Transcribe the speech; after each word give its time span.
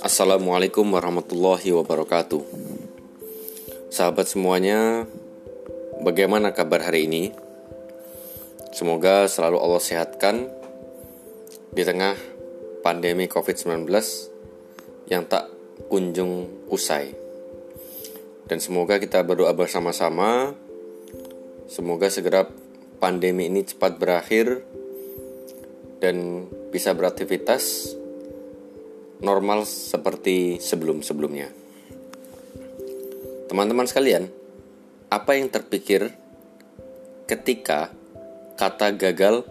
Assalamualaikum 0.00 0.88
warahmatullahi 0.88 1.76
wabarakatuh. 1.76 2.40
Sahabat 3.92 4.32
semuanya, 4.32 5.04
bagaimana 6.00 6.56
kabar 6.56 6.88
hari 6.88 7.04
ini? 7.04 7.36
Semoga 8.72 9.28
selalu 9.28 9.60
Allah 9.60 9.84
sehatkan 9.84 10.48
di 11.76 11.84
tengah 11.84 12.16
pandemi 12.80 13.28
COVID-19 13.28 13.92
yang 15.12 15.28
tak 15.28 15.52
kunjung 15.92 16.64
usai. 16.72 17.12
Dan 18.48 18.56
semoga 18.64 18.96
kita 18.96 19.20
berdoa 19.20 19.52
bersama-sama, 19.52 20.56
semoga 21.68 22.08
segera 22.08 22.48
pandemi 22.98 23.46
ini 23.46 23.62
cepat 23.62 23.98
berakhir 23.98 24.62
dan 26.02 26.46
bisa 26.70 26.94
beraktivitas 26.94 27.94
normal 29.18 29.66
seperti 29.66 30.62
sebelum-sebelumnya. 30.62 31.50
Teman-teman 33.50 33.88
sekalian, 33.88 34.30
apa 35.08 35.34
yang 35.34 35.48
terpikir 35.50 36.12
ketika 37.26 37.90
kata 38.54 38.94
gagal 38.94 39.42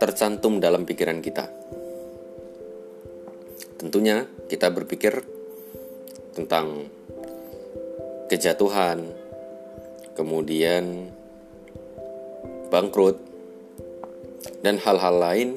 tercantum 0.00 0.58
dalam 0.58 0.88
pikiran 0.88 1.22
kita? 1.22 1.52
Tentunya 3.76 4.24
kita 4.48 4.72
berpikir 4.72 5.20
tentang 6.32 6.88
kejatuhan, 8.32 9.04
kemudian 10.16 11.12
bangkrut, 12.68 13.16
dan 14.62 14.82
hal-hal 14.82 15.16
lain 15.16 15.48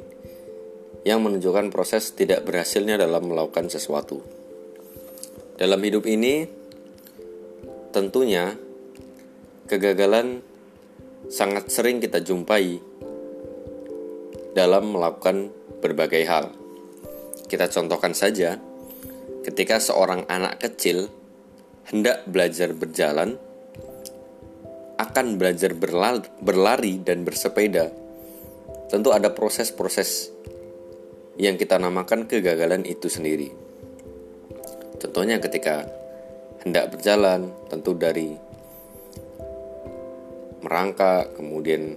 yang 1.07 1.23
menunjukkan 1.23 1.71
proses 1.73 2.11
tidak 2.13 2.45
berhasilnya 2.45 2.99
dalam 2.99 3.31
melakukan 3.31 3.71
sesuatu. 3.71 4.21
Dalam 5.55 5.79
hidup 5.83 6.07
ini, 6.07 6.47
tentunya 7.91 8.55
kegagalan 9.67 10.43
sangat 11.27 11.67
sering 11.73 11.99
kita 11.99 12.23
jumpai 12.23 12.79
dalam 14.53 14.93
melakukan 14.93 15.51
berbagai 15.79 16.23
hal. 16.25 16.51
Kita 17.49 17.65
contohkan 17.69 18.13
saja, 18.13 18.61
ketika 19.41 19.81
seorang 19.81 20.29
anak 20.29 20.61
kecil 20.61 21.09
hendak 21.89 22.27
belajar 22.29 22.69
berjalan, 22.77 23.41
akan 24.99 25.39
belajar 25.39 25.71
berlari, 26.43 26.99
dan 26.99 27.23
bersepeda, 27.23 27.87
tentu 28.91 29.15
ada 29.15 29.31
proses-proses 29.31 30.35
yang 31.39 31.55
kita 31.55 31.79
namakan 31.79 32.27
kegagalan 32.27 32.83
itu 32.83 33.07
sendiri. 33.07 33.47
Contohnya 34.99 35.39
ketika 35.39 35.87
hendak 36.67 36.91
berjalan, 36.91 37.47
tentu 37.71 37.95
dari 37.95 38.35
merangkak, 40.59 41.39
kemudian 41.39 41.95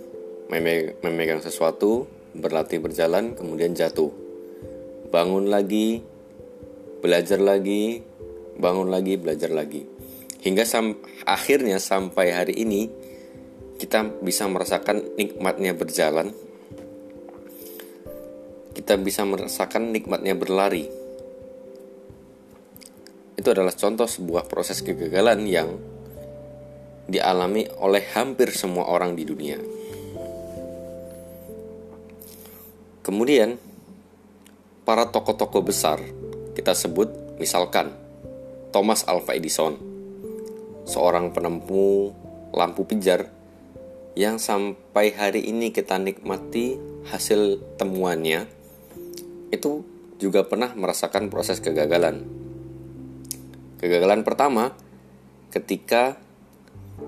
memegang 1.03 1.43
sesuatu, 1.43 2.07
berlatih 2.39 2.79
berjalan, 2.79 3.35
kemudian 3.35 3.75
jatuh. 3.75 4.15
Bangun 5.11 5.51
lagi, 5.51 6.07
belajar 7.03 7.43
lagi, 7.43 8.07
bangun 8.63 8.95
lagi, 8.95 9.19
belajar 9.19 9.51
lagi. 9.51 9.92
Hingga 10.43 10.67
sam 10.67 10.99
akhirnya 11.23 11.79
sampai 11.79 12.35
hari 12.35 12.55
ini 12.59 12.91
kita 13.79 14.23
bisa 14.23 14.51
merasakan 14.51 15.15
nikmatnya 15.15 15.75
berjalan 15.75 16.35
kita 18.73 18.97
bisa 18.97 19.23
merasakan 19.29 19.93
nikmatnya 19.93 20.33
berlari. 20.33 20.89
Itu 23.37 23.49
adalah 23.53 23.77
contoh 23.77 24.09
sebuah 24.09 24.49
proses 24.49 24.81
kegagalan 24.81 25.45
yang 25.45 25.77
dialami 27.05 27.69
oleh 27.79 28.01
hampir 28.17 28.49
semua 28.57 28.89
orang 28.89 29.13
di 29.13 29.25
dunia. 29.29 29.61
Kemudian, 33.05 33.59
para 34.89 35.11
tokoh-tokoh 35.11 35.63
besar 35.63 35.99
kita 36.57 36.73
sebut 36.73 37.11
misalkan 37.37 37.93
Thomas 38.71 39.05
Alva 39.05 39.37
Edison, 39.37 39.92
seorang 40.93 41.33
penempuh 41.33 42.13
lampu 42.53 42.85
pijar 42.85 43.33
yang 44.13 44.37
sampai 44.37 45.17
hari 45.17 45.49
ini 45.49 45.73
kita 45.73 45.97
nikmati 45.97 46.77
hasil 47.09 47.65
temuannya 47.81 48.45
itu 49.49 49.89
juga 50.21 50.45
pernah 50.45 50.77
merasakan 50.77 51.33
proses 51.33 51.65
kegagalan. 51.65 52.29
Kegagalan 53.81 54.21
pertama 54.21 54.77
ketika 55.49 56.21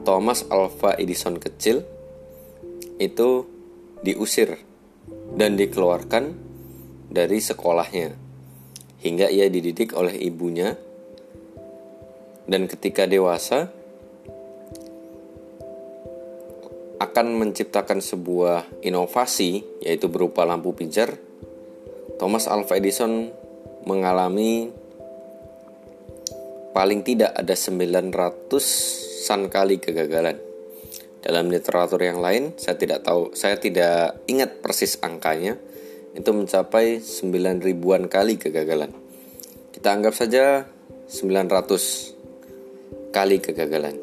Thomas 0.02 0.48
Alva 0.48 0.96
Edison 0.96 1.36
kecil 1.36 1.84
itu 2.96 3.46
diusir 4.00 4.58
dan 5.36 5.60
dikeluarkan 5.60 6.34
dari 7.12 7.38
sekolahnya 7.38 8.16
hingga 9.04 9.28
ia 9.28 9.46
dididik 9.52 9.92
oleh 9.92 10.16
ibunya 10.16 10.74
dan 12.44 12.68
ketika 12.68 13.08
dewasa 13.08 13.72
akan 17.00 17.26
menciptakan 17.36 18.00
sebuah 18.00 18.84
inovasi 18.84 19.64
yaitu 19.84 20.08
berupa 20.08 20.46
lampu 20.46 20.72
pijar 20.72 21.18
Thomas 22.14 22.46
Alva 22.46 22.78
Edison 22.78 23.26
mengalami 23.84 24.70
paling 26.70 27.02
tidak 27.02 27.34
ada 27.34 27.54
900-an 27.54 29.40
kali 29.50 29.76
kegagalan. 29.82 30.38
Dalam 31.24 31.48
literatur 31.48 32.02
yang 32.04 32.20
lain, 32.20 32.52
saya 32.60 32.76
tidak 32.76 33.02
tahu, 33.02 33.32
saya 33.32 33.56
tidak 33.56 34.20
ingat 34.28 34.60
persis 34.60 35.00
angkanya. 35.00 35.56
Itu 36.14 36.30
mencapai 36.30 37.00
9 37.02 37.64
ribuan 37.64 38.06
kali 38.06 38.38
kegagalan. 38.38 38.92
Kita 39.74 39.90
anggap 39.90 40.14
saja 40.14 40.68
900 41.10 42.13
kali 43.14 43.38
kegagalan. 43.38 43.94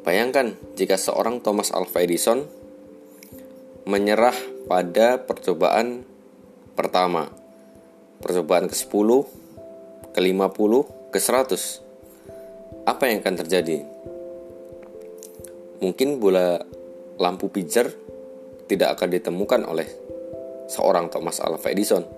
Bayangkan 0.00 0.56
jika 0.72 0.96
seorang 0.96 1.44
Thomas 1.44 1.68
Alva 1.68 2.00
Edison 2.00 2.48
menyerah 3.84 4.32
pada 4.64 5.20
percobaan 5.20 6.00
pertama, 6.72 7.28
percobaan 8.24 8.72
ke-10, 8.72 9.08
ke-50, 10.16 10.72
ke-100. 11.12 11.52
Apa 12.88 13.04
yang 13.12 13.20
akan 13.20 13.36
terjadi? 13.44 13.84
Mungkin 15.84 16.16
bola 16.16 16.56
lampu 17.20 17.52
pijar 17.52 17.92
tidak 18.64 18.96
akan 18.96 19.12
ditemukan 19.12 19.60
oleh 19.68 19.88
seorang 20.72 21.12
Thomas 21.12 21.36
Alva 21.44 21.68
Edison. 21.68 22.08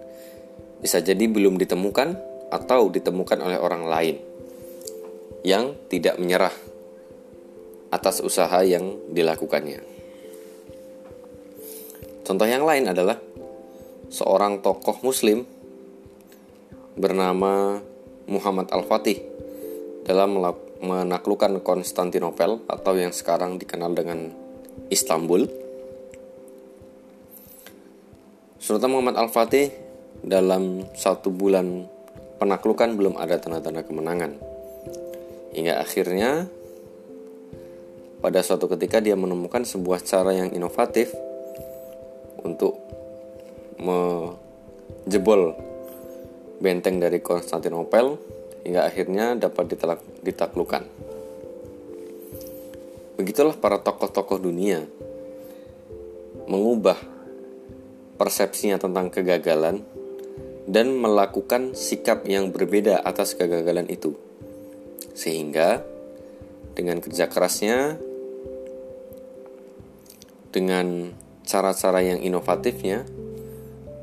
Bisa 0.79 1.03
jadi 1.03 1.27
belum 1.27 1.59
ditemukan 1.59 2.09
atau 2.55 2.87
ditemukan 2.87 3.43
oleh 3.43 3.59
orang 3.59 3.83
lain 3.91 4.29
yang 5.47 5.75
tidak 5.87 6.19
menyerah 6.19 6.55
atas 7.89 8.21
usaha 8.21 8.61
yang 8.65 8.99
dilakukannya. 9.13 9.81
Contoh 12.29 12.45
yang 12.45 12.69
lain 12.69 12.93
adalah 12.93 13.17
seorang 14.13 14.61
tokoh 14.61 15.01
muslim 15.01 15.49
bernama 16.99 17.81
Muhammad 18.29 18.69
Al-Fatih 18.69 19.25
dalam 20.05 20.37
menaklukkan 20.85 21.65
Konstantinopel 21.65 22.61
atau 22.69 22.93
yang 22.97 23.17
sekarang 23.17 23.57
dikenal 23.57 23.97
dengan 23.97 24.29
Istanbul. 24.93 25.49
Sultan 28.61 28.93
Muhammad 28.93 29.17
Al-Fatih 29.17 29.73
dalam 30.21 30.85
satu 30.93 31.33
bulan 31.33 31.89
penaklukan 32.37 32.93
belum 32.93 33.17
ada 33.17 33.41
tanda-tanda 33.41 33.87
kemenangan. 33.87 34.48
Hingga 35.55 35.81
akhirnya 35.81 36.47
pada 38.19 38.43
suatu 38.43 38.67
ketika 38.67 38.99
dia 38.99 39.15
menemukan 39.15 39.63
sebuah 39.63 40.03
cara 40.03 40.35
yang 40.35 40.51
inovatif 40.51 41.15
untuk 42.43 42.75
menjebol 43.79 45.55
benteng 46.59 46.99
dari 46.99 47.23
Konstantinopel 47.23 48.19
hingga 48.67 48.85
akhirnya 48.85 49.39
dapat 49.39 49.79
ditaklukkan. 50.27 50.83
Begitulah 53.19 53.55
para 53.59 53.79
tokoh-tokoh 53.83 54.39
dunia 54.43 54.83
mengubah 56.51 56.99
persepsinya 58.19 58.83
tentang 58.83 59.15
kegagalan 59.15 59.83
dan 60.67 60.99
melakukan 60.99 61.73
sikap 61.79 62.27
yang 62.27 62.51
berbeda 62.51 62.99
atas 63.01 63.39
kegagalan 63.39 63.87
itu. 63.87 64.28
Sehingga 65.19 65.83
dengan 66.79 67.03
kerja 67.03 67.27
kerasnya, 67.27 67.99
dengan 70.55 71.11
cara-cara 71.43 72.07
yang 72.07 72.23
inovatifnya, 72.23 73.03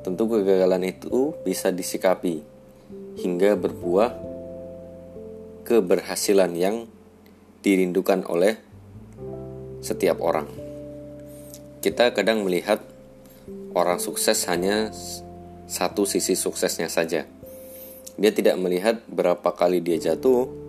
tentu 0.04 0.28
kegagalan 0.28 0.92
itu 0.92 1.32
bisa 1.48 1.72
disikapi 1.72 2.44
hingga 3.16 3.56
berbuah 3.56 4.12
keberhasilan 5.64 6.52
yang 6.54 6.92
dirindukan 7.64 8.28
oleh 8.28 8.60
setiap 9.80 10.20
orang. 10.20 10.52
Kita 11.80 12.12
kadang 12.12 12.44
melihat 12.44 12.84
orang 13.72 14.04
sukses 14.04 14.46
hanya 14.52 14.92
satu 15.66 16.06
sisi 16.06 16.38
suksesnya 16.38 16.92
saja. 16.92 17.26
Dia 18.16 18.32
tidak 18.34 18.58
melihat 18.62 19.02
berapa 19.10 19.54
kali 19.54 19.82
dia 19.82 19.98
jatuh. 19.98 20.65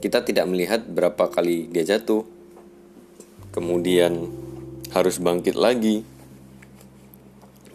Kita 0.00 0.24
tidak 0.24 0.48
melihat 0.48 0.80
berapa 0.88 1.28
kali 1.28 1.68
dia 1.68 1.84
jatuh. 1.84 2.24
Kemudian 3.52 4.32
harus 4.96 5.20
bangkit 5.20 5.54
lagi. 5.54 6.02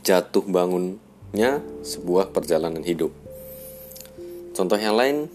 Jatuh 0.02 0.46
bangunnya 0.46 1.62
sebuah 1.86 2.34
perjalanan 2.34 2.82
hidup. 2.82 3.14
Contoh 4.58 4.78
yang 4.78 4.98
lain 4.98 5.30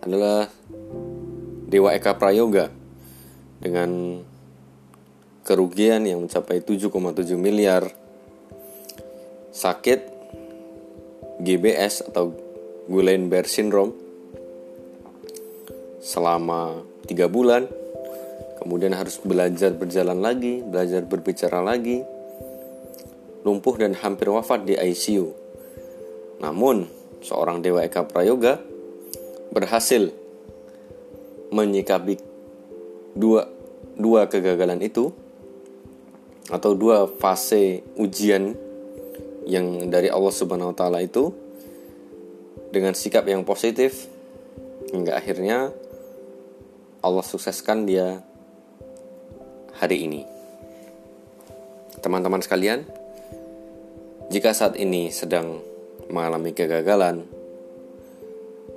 adalah 0.00 0.48
Dewa 1.68 1.92
Eka 1.92 2.16
Prayoga 2.16 2.68
dengan 3.60 4.20
kerugian 5.42 6.04
yang 6.06 6.24
mencapai 6.24 6.62
7,7 6.62 6.92
miliar 7.36 7.90
sakit 9.52 10.00
GBS 11.42 12.06
atau 12.08 12.32
Guillain-Barré 12.88 13.50
syndrome 13.50 14.01
selama 16.02 16.82
tiga 17.06 17.30
bulan. 17.30 17.70
Kemudian 18.58 18.94
harus 18.94 19.18
belajar 19.18 19.74
berjalan 19.74 20.22
lagi 20.22 20.62
belajar 20.62 21.02
berbicara 21.06 21.62
lagi. 21.62 22.02
Lumpuh 23.42 23.74
dan 23.74 23.94
hampir 23.98 24.30
wafat 24.30 24.66
di 24.66 24.78
ICU 24.78 25.42
namun 26.42 26.90
seorang 27.22 27.62
Dewa 27.62 27.86
Eka 27.86 28.02
Prayoga 28.02 28.58
berhasil 29.54 30.10
menyikapi 31.54 32.18
dua 33.14 33.46
dua 33.94 34.26
kegagalan 34.26 34.82
itu 34.82 35.14
atau 36.50 36.74
dua 36.74 37.06
fase 37.06 37.86
ujian 37.94 38.58
yang 39.46 39.86
dari 39.86 40.10
Allah 40.10 40.34
Subhanahu 40.34 40.74
wa 40.74 40.76
taala 40.76 40.98
itu 40.98 41.30
dengan 42.74 42.98
sikap 42.98 43.22
yang 43.30 43.46
positif 43.46 44.10
hingga 44.90 45.14
akhirnya 45.14 45.70
Allah 47.02 47.26
sukseskan 47.26 47.82
dia 47.82 48.22
hari 49.74 50.06
ini. 50.06 50.22
Teman-teman 51.98 52.38
sekalian, 52.38 52.86
jika 54.30 54.54
saat 54.54 54.78
ini 54.78 55.10
sedang 55.10 55.58
mengalami 56.06 56.54
kegagalan, 56.54 57.26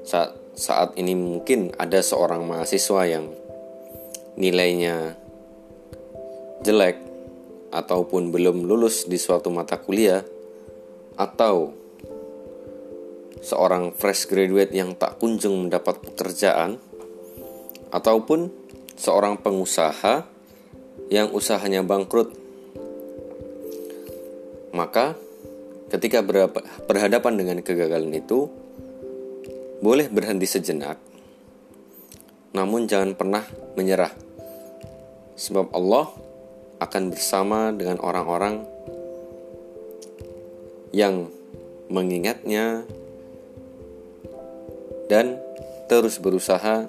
saat 0.02 0.34
saat 0.58 0.98
ini 0.98 1.14
mungkin 1.14 1.70
ada 1.78 2.02
seorang 2.02 2.48
mahasiswa 2.50 3.02
yang 3.06 3.30
nilainya 4.42 5.14
jelek 6.66 6.98
ataupun 7.70 8.34
belum 8.34 8.66
lulus 8.66 9.06
di 9.06 9.22
suatu 9.22 9.54
mata 9.54 9.78
kuliah 9.78 10.24
atau 11.20 11.76
seorang 13.44 13.94
fresh 13.94 14.26
graduate 14.26 14.74
yang 14.74 14.98
tak 14.98 15.22
kunjung 15.22 15.68
mendapat 15.68 16.02
pekerjaan 16.02 16.82
ataupun 17.90 18.54
seorang 18.96 19.42
pengusaha 19.42 20.26
yang 21.12 21.30
usahanya 21.34 21.86
bangkrut. 21.86 22.34
Maka 24.76 25.16
ketika 25.94 26.26
berhadapan 26.86 27.34
dengan 27.38 27.58
kegagalan 27.62 28.12
itu 28.12 28.50
boleh 29.80 30.10
berhenti 30.10 30.48
sejenak 30.50 30.98
namun 32.56 32.88
jangan 32.88 33.12
pernah 33.20 33.44
menyerah 33.76 34.16
sebab 35.36 35.76
Allah 35.76 36.08
akan 36.80 37.04
bersama 37.12 37.76
dengan 37.76 38.00
orang-orang 38.00 38.64
yang 40.96 41.28
mengingatnya 41.92 42.88
dan 45.12 45.36
terus 45.92 46.18
berusaha 46.24 46.88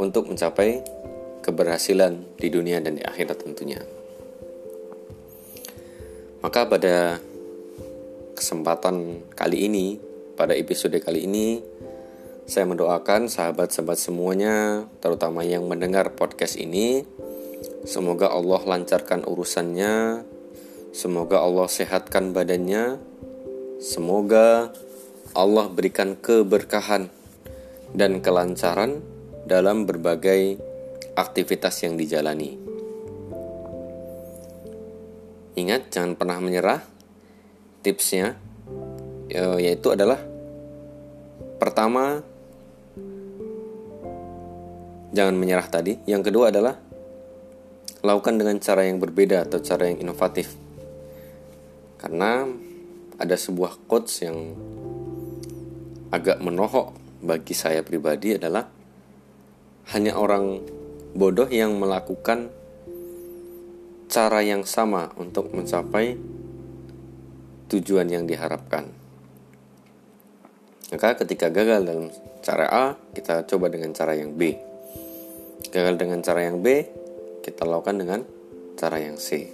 untuk 0.00 0.32
mencapai 0.32 0.80
keberhasilan 1.44 2.24
di 2.40 2.48
dunia 2.48 2.80
dan 2.80 2.96
di 2.96 3.04
akhirat 3.04 3.44
tentunya. 3.44 3.84
Maka 6.40 6.64
pada 6.64 7.20
kesempatan 8.32 9.28
kali 9.36 9.68
ini, 9.68 10.00
pada 10.40 10.56
episode 10.56 10.96
kali 11.04 11.28
ini, 11.28 11.60
saya 12.48 12.64
mendoakan 12.64 13.28
sahabat-sahabat 13.28 14.00
semuanya, 14.00 14.88
terutama 15.04 15.44
yang 15.44 15.68
mendengar 15.68 16.16
podcast 16.16 16.56
ini, 16.56 17.04
semoga 17.84 18.32
Allah 18.32 18.64
lancarkan 18.64 19.28
urusannya, 19.28 20.24
semoga 20.96 21.44
Allah 21.44 21.68
sehatkan 21.68 22.32
badannya, 22.32 22.96
semoga 23.84 24.72
Allah 25.36 25.68
berikan 25.68 26.16
keberkahan 26.16 27.12
dan 27.92 28.24
kelancaran 28.24 29.04
dalam 29.44 29.88
berbagai 29.88 30.56
aktivitas 31.16 31.74
yang 31.84 31.94
dijalani. 32.00 32.56
Ingat, 35.58 35.92
jangan 35.92 36.16
pernah 36.16 36.38
menyerah. 36.40 36.80
Tipsnya 37.80 38.36
ya, 39.32 39.56
yaitu 39.56 39.88
adalah 39.88 40.20
pertama 41.56 42.20
jangan 45.16 45.34
menyerah 45.36 45.68
tadi. 45.68 45.96
Yang 46.04 46.28
kedua 46.28 46.52
adalah 46.52 46.76
lakukan 48.00 48.40
dengan 48.40 48.56
cara 48.60 48.84
yang 48.84 49.00
berbeda 49.00 49.48
atau 49.48 49.60
cara 49.60 49.88
yang 49.88 50.00
inovatif. 50.00 50.56
Karena 52.00 52.48
ada 53.20 53.36
sebuah 53.36 53.84
quotes 53.84 54.24
yang 54.24 54.56
agak 56.08 56.40
menohok 56.40 56.96
bagi 57.20 57.52
saya 57.52 57.84
pribadi 57.84 58.40
adalah 58.40 58.79
hanya 59.90 60.14
orang 60.14 60.62
bodoh 61.14 61.50
yang 61.50 61.74
melakukan 61.74 62.54
cara 64.10 64.42
yang 64.42 64.62
sama 64.66 65.10
untuk 65.18 65.50
mencapai 65.50 66.18
tujuan 67.70 68.06
yang 68.10 68.26
diharapkan. 68.26 68.90
Maka 70.90 71.14
ketika 71.22 71.54
gagal 71.54 71.86
dalam 71.86 72.10
cara 72.42 72.66
A, 72.66 72.84
kita 73.14 73.46
coba 73.46 73.70
dengan 73.70 73.94
cara 73.94 74.18
yang 74.18 74.34
B. 74.34 74.58
Gagal 75.70 75.94
dengan 75.94 76.18
cara 76.18 76.42
yang 76.50 76.58
B, 76.58 76.82
kita 77.46 77.62
lakukan 77.62 77.94
dengan 78.02 78.20
cara 78.74 78.98
yang 78.98 79.14
C. 79.14 79.46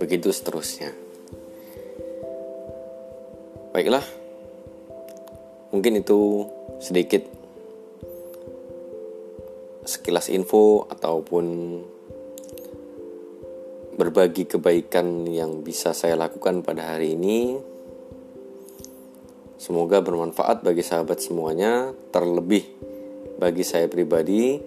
Begitu 0.00 0.32
seterusnya. 0.32 0.96
Baiklah, 3.76 4.04
mungkin 5.76 6.00
itu 6.00 6.48
sedikit 6.80 7.35
sekilas 9.86 10.28
info 10.34 10.84
ataupun 10.90 11.46
berbagi 13.96 14.44
kebaikan 14.44 15.24
yang 15.24 15.64
bisa 15.64 15.96
saya 15.96 16.18
lakukan 16.18 16.60
pada 16.60 16.94
hari 16.94 17.16
ini. 17.16 17.56
Semoga 19.56 20.04
bermanfaat 20.04 20.60
bagi 20.60 20.84
sahabat 20.84 21.24
semuanya, 21.24 21.96
terlebih 22.12 22.68
bagi 23.40 23.64
saya 23.64 23.88
pribadi, 23.88 24.60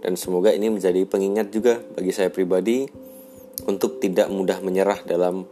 dan 0.00 0.14
semoga 0.14 0.54
ini 0.54 0.70
menjadi 0.70 1.02
pengingat 1.02 1.50
juga 1.50 1.82
bagi 1.98 2.14
saya 2.14 2.30
pribadi 2.30 2.86
untuk 3.66 3.98
tidak 3.98 4.30
mudah 4.30 4.62
menyerah 4.62 5.02
dalam 5.02 5.44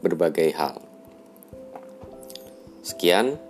berbagai 0.00 0.48
hal. 0.56 0.80
Sekian. 2.80 3.49